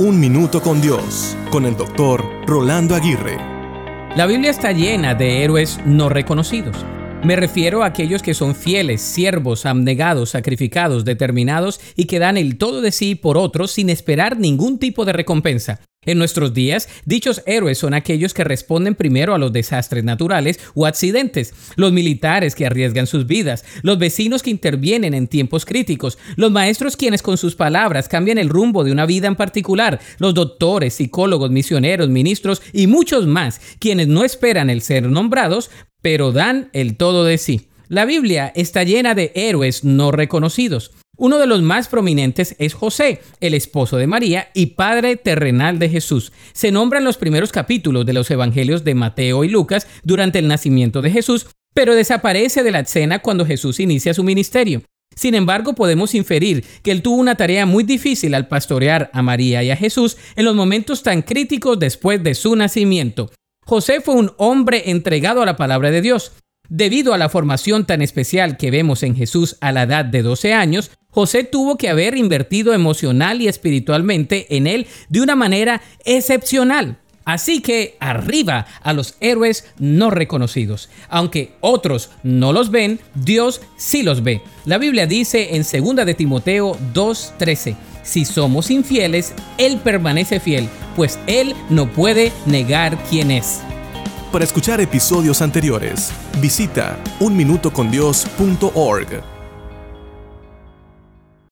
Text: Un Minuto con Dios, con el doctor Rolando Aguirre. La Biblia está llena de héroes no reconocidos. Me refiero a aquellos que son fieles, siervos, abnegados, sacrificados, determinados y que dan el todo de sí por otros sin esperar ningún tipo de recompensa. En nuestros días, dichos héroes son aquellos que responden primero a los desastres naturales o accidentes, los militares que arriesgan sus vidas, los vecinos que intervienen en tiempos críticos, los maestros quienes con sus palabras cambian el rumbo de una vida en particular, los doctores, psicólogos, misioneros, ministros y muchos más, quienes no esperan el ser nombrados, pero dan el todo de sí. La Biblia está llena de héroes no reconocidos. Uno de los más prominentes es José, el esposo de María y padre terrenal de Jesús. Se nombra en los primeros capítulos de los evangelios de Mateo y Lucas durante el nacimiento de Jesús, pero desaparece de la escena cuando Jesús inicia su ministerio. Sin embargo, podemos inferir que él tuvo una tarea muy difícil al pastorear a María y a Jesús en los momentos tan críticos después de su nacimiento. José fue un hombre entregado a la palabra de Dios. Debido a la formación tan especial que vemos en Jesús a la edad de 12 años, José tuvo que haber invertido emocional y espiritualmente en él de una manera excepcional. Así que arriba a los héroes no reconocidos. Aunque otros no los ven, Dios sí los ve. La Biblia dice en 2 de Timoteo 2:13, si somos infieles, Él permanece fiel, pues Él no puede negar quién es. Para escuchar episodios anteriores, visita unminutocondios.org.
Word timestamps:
Un 0.00 0.18
Minuto 0.18 0.62
con 0.62 0.80
Dios, 0.80 1.36
con 1.50 1.66
el 1.66 1.76
doctor 1.76 2.24
Rolando 2.46 2.94
Aguirre. 2.94 3.36
La 4.16 4.24
Biblia 4.24 4.50
está 4.50 4.72
llena 4.72 5.14
de 5.14 5.44
héroes 5.44 5.78
no 5.84 6.08
reconocidos. 6.08 6.86
Me 7.22 7.36
refiero 7.36 7.82
a 7.82 7.86
aquellos 7.86 8.22
que 8.22 8.32
son 8.32 8.54
fieles, 8.54 9.02
siervos, 9.02 9.66
abnegados, 9.66 10.30
sacrificados, 10.30 11.04
determinados 11.04 11.78
y 11.94 12.06
que 12.06 12.18
dan 12.18 12.38
el 12.38 12.56
todo 12.56 12.80
de 12.80 12.92
sí 12.92 13.14
por 13.14 13.36
otros 13.36 13.72
sin 13.72 13.90
esperar 13.90 14.38
ningún 14.38 14.78
tipo 14.78 15.04
de 15.04 15.12
recompensa. 15.12 15.80
En 16.06 16.16
nuestros 16.16 16.54
días, 16.54 16.88
dichos 17.04 17.42
héroes 17.44 17.76
son 17.76 17.92
aquellos 17.92 18.32
que 18.32 18.42
responden 18.42 18.94
primero 18.94 19.34
a 19.34 19.38
los 19.38 19.52
desastres 19.52 20.02
naturales 20.02 20.58
o 20.74 20.86
accidentes, 20.86 21.52
los 21.76 21.92
militares 21.92 22.54
que 22.54 22.64
arriesgan 22.64 23.06
sus 23.06 23.26
vidas, 23.26 23.66
los 23.82 23.98
vecinos 23.98 24.42
que 24.42 24.48
intervienen 24.48 25.12
en 25.12 25.28
tiempos 25.28 25.66
críticos, 25.66 26.16
los 26.36 26.50
maestros 26.50 26.96
quienes 26.96 27.20
con 27.20 27.36
sus 27.36 27.54
palabras 27.54 28.08
cambian 28.08 28.38
el 28.38 28.48
rumbo 28.48 28.82
de 28.82 28.92
una 28.92 29.04
vida 29.04 29.28
en 29.28 29.36
particular, 29.36 30.00
los 30.16 30.32
doctores, 30.32 30.94
psicólogos, 30.94 31.50
misioneros, 31.50 32.08
ministros 32.08 32.62
y 32.72 32.86
muchos 32.86 33.26
más, 33.26 33.60
quienes 33.78 34.08
no 34.08 34.24
esperan 34.24 34.70
el 34.70 34.80
ser 34.80 35.06
nombrados, 35.06 35.70
pero 36.02 36.32
dan 36.32 36.70
el 36.72 36.96
todo 36.96 37.24
de 37.24 37.38
sí. 37.38 37.68
La 37.88 38.04
Biblia 38.04 38.52
está 38.54 38.84
llena 38.84 39.14
de 39.14 39.32
héroes 39.34 39.84
no 39.84 40.12
reconocidos. 40.12 40.92
Uno 41.16 41.38
de 41.38 41.46
los 41.46 41.60
más 41.60 41.88
prominentes 41.88 42.56
es 42.58 42.72
José, 42.72 43.20
el 43.40 43.52
esposo 43.52 43.98
de 43.98 44.06
María 44.06 44.48
y 44.54 44.66
padre 44.66 45.16
terrenal 45.16 45.78
de 45.78 45.90
Jesús. 45.90 46.32
Se 46.52 46.72
nombra 46.72 46.98
en 46.98 47.04
los 47.04 47.18
primeros 47.18 47.52
capítulos 47.52 48.06
de 48.06 48.14
los 48.14 48.30
evangelios 48.30 48.84
de 48.84 48.94
Mateo 48.94 49.44
y 49.44 49.48
Lucas 49.48 49.86
durante 50.02 50.38
el 50.38 50.48
nacimiento 50.48 51.02
de 51.02 51.10
Jesús, 51.10 51.48
pero 51.74 51.94
desaparece 51.94 52.62
de 52.62 52.70
la 52.70 52.80
escena 52.80 53.18
cuando 53.18 53.44
Jesús 53.44 53.80
inicia 53.80 54.14
su 54.14 54.24
ministerio. 54.24 54.82
Sin 55.14 55.34
embargo, 55.34 55.74
podemos 55.74 56.14
inferir 56.14 56.64
que 56.82 56.92
él 56.92 57.02
tuvo 57.02 57.16
una 57.16 57.34
tarea 57.34 57.66
muy 57.66 57.84
difícil 57.84 58.34
al 58.34 58.48
pastorear 58.48 59.10
a 59.12 59.20
María 59.20 59.62
y 59.62 59.70
a 59.70 59.76
Jesús 59.76 60.16
en 60.36 60.46
los 60.46 60.54
momentos 60.54 61.02
tan 61.02 61.20
críticos 61.20 61.78
después 61.78 62.22
de 62.22 62.34
su 62.34 62.56
nacimiento. 62.56 63.30
José 63.64 64.00
fue 64.00 64.14
un 64.14 64.32
hombre 64.36 64.90
entregado 64.90 65.42
a 65.42 65.46
la 65.46 65.56
palabra 65.56 65.90
de 65.90 66.02
Dios. 66.02 66.32
Debido 66.68 67.14
a 67.14 67.18
la 67.18 67.28
formación 67.28 67.84
tan 67.84 68.00
especial 68.00 68.56
que 68.56 68.70
vemos 68.70 69.02
en 69.02 69.16
Jesús 69.16 69.56
a 69.60 69.72
la 69.72 69.82
edad 69.82 70.04
de 70.04 70.22
12 70.22 70.54
años, 70.54 70.90
José 71.10 71.44
tuvo 71.44 71.76
que 71.76 71.88
haber 71.88 72.16
invertido 72.16 72.72
emocional 72.72 73.42
y 73.42 73.48
espiritualmente 73.48 74.56
en 74.56 74.66
él 74.66 74.86
de 75.08 75.20
una 75.20 75.34
manera 75.34 75.82
excepcional. 76.04 76.98
Así 77.24 77.60
que 77.60 77.96
arriba 78.00 78.66
a 78.82 78.92
los 78.92 79.14
héroes 79.20 79.66
no 79.78 80.10
reconocidos. 80.10 80.88
Aunque 81.08 81.52
otros 81.60 82.10
no 82.22 82.52
los 82.52 82.70
ven, 82.70 82.98
Dios 83.14 83.60
sí 83.76 84.02
los 84.02 84.22
ve. 84.22 84.42
La 84.64 84.78
Biblia 84.78 85.06
dice 85.06 85.54
en 85.54 85.62
2 85.62 86.06
de 86.06 86.14
Timoteo 86.14 86.76
2:13, 86.94 87.76
si 88.02 88.24
somos 88.24 88.70
infieles, 88.70 89.34
Él 89.58 89.76
permanece 89.78 90.40
fiel, 90.40 90.70
pues 90.96 91.18
Él 91.26 91.54
no 91.68 91.90
puede 91.90 92.32
negar 92.46 92.96
quién 93.04 93.30
es. 93.30 93.60
Para 94.32 94.44
escuchar 94.44 94.80
episodios 94.80 95.42
anteriores, 95.42 96.10
visita 96.40 96.98
unminutocondios.org. 97.18 99.39